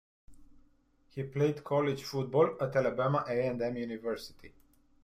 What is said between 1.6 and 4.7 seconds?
college football at Alabama A and M University.